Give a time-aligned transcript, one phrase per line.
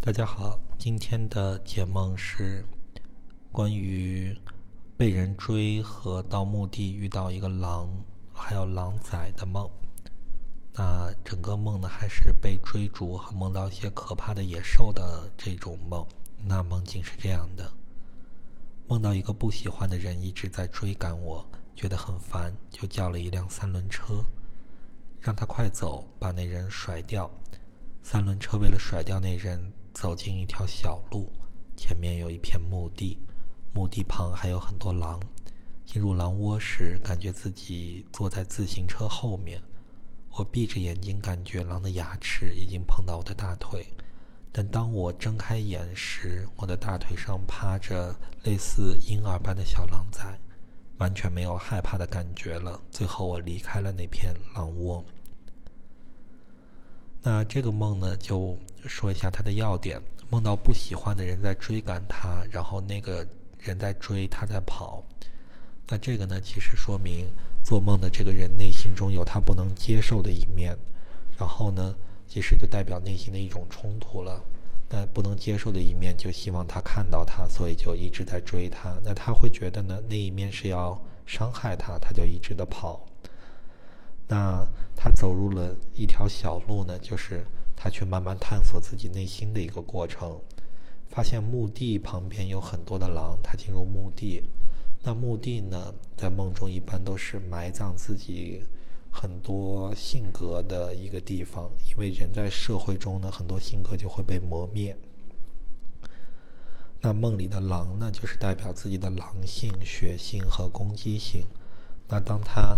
[0.00, 2.64] 大家好，今天的解梦是
[3.50, 4.34] 关于
[4.96, 7.90] 被人追和到墓地遇到一个狼，
[8.32, 9.68] 还有狼崽的梦。
[10.72, 16.06] 那整个梦呢，还是被追逐和梦到一些可怕的野兽的这种梦。
[16.44, 17.70] 那梦境是这样的：
[18.86, 21.44] 梦到一个不喜欢的人一直在追赶我，
[21.74, 24.24] 觉得很烦，就叫了一辆三轮车，
[25.20, 27.28] 让他快走，把那人甩掉。
[28.00, 29.72] 三轮车为了甩掉那人。
[30.00, 31.28] 走进一条小路，
[31.76, 33.18] 前面有一片墓地，
[33.74, 35.20] 墓地旁还有很多狼。
[35.84, 39.60] 进入狼窝时，感觉自己坐在自行车后面。
[40.30, 43.88] 我闭着眼睛，感觉狼的牙齿已经碰到我的大腿。
[44.52, 50.38] 但当我睁开眼时，我的大腿上趴着类似婴儿般的小狼崽，
[50.98, 52.80] 完全没有害怕的感觉了。
[52.88, 55.04] 最后，我离开了那片狼窝。
[57.22, 60.00] 那这个梦呢，就说一下它的要点：
[60.30, 63.26] 梦到不喜欢的人在追赶他，然后那个
[63.58, 65.02] 人在追，他在跑。
[65.88, 67.26] 那这个呢，其实说明
[67.64, 70.76] 做梦的这个人内心中有他不能接受的一面，
[71.36, 71.94] 然后呢，
[72.28, 74.42] 其实就代表内心的一种冲突了。
[74.90, 78.96] 那不能接受的一面，就希望他看到他，所以就一直在追他。
[79.04, 83.04] 那他会觉得呢，那一面是要伤害他，他就一直的跑。
[84.26, 84.66] 那
[85.00, 87.46] 他走入了一条小路呢，就是
[87.76, 90.40] 他去慢慢探索自己内心的一个过程。
[91.08, 94.42] 发现墓地旁边有很多的狼，他进入墓地。
[95.04, 98.64] 那墓地呢，在梦中一般都是埋葬自己
[99.08, 104.96] 很多性格的一个地方，因为人在社会中呢，很多性格就会被磨灭。
[107.00, 111.46] 那梦里的狼呢，就是代表自己的狼性、血性和攻击性。
[112.08, 112.76] 那当他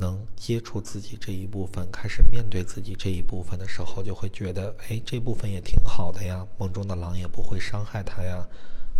[0.00, 6.46] 能接触自己这一部分，开始面对自己这一部分的时候，就会觉得，哎，这部分也挺好的呀。
[6.56, 8.46] 梦中的狼也不会伤害他呀，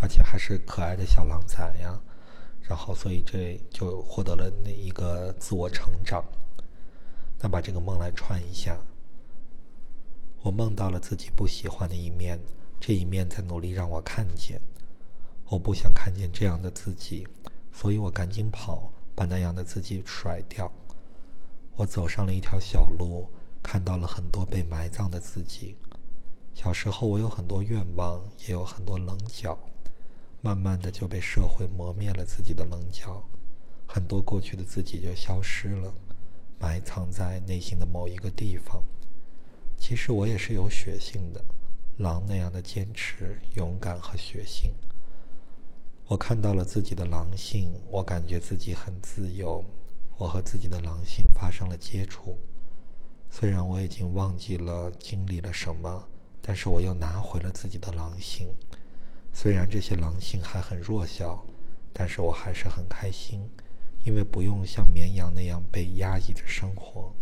[0.02, 2.00] 而且还是可爱的小狼崽呀。
[2.62, 6.24] 然后，所以这就获得了那一个自我成长。
[7.40, 8.76] 那把这个梦来串一下，
[10.42, 12.40] 我梦到了自己不喜欢的一面，
[12.80, 14.60] 这一面在努力让我看见。
[15.48, 17.26] 我不想看见这样的自己，
[17.72, 20.70] 所以我赶紧跑，把那样的自己甩掉。
[21.78, 23.28] 我走上了一条小路，
[23.62, 25.76] 看到了很多被埋葬的自己。
[26.52, 29.56] 小时候我有很多愿望，也有很多棱角，
[30.40, 33.22] 慢慢的就被社会磨灭了自己的棱角，
[33.86, 35.94] 很多过去的自己就消失了，
[36.58, 38.82] 埋藏在内心的某一个地方。
[39.76, 41.44] 其实我也是有血性的，
[41.98, 44.74] 狼那样的坚持、勇敢和血性。
[46.08, 49.64] 我看到了自己的狼性，我感觉自己很自由。
[50.18, 52.36] 我和自己的狼性发生了接触，
[53.30, 56.08] 虽然我已经忘记了经历了什么，
[56.42, 58.48] 但是我又拿回了自己的狼性。
[59.32, 61.46] 虽然这些狼性还很弱小，
[61.92, 63.48] 但是我还是很开心，
[64.04, 67.14] 因为不用像绵羊那样被压抑着生活。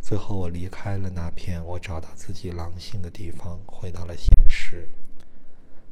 [0.00, 4.88] 最后，我离开了那片我找到自己狼性的地方，回到了现实。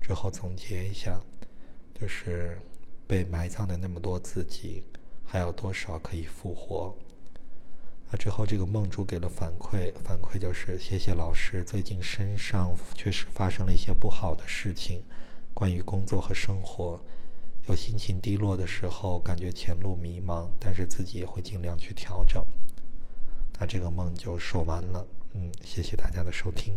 [0.01, 1.21] 之后总结一下，
[1.93, 2.59] 就是
[3.07, 4.83] 被埋葬的那么多自己。
[5.27, 6.95] 还有多少可以复活？
[8.09, 11.65] 那之后，这个梦主给了反馈，反馈就是谢谢老师。
[11.65, 15.03] 最近身上确实发生了一些不好的事情，
[15.53, 17.01] 关于工作和生活，
[17.69, 22.47] 有心情低落的时候，感觉前路迷茫，但是自己也会尽量去调整。
[23.59, 25.05] 那这个梦就说完了，
[25.35, 26.77] 嗯，谢谢大家的收听。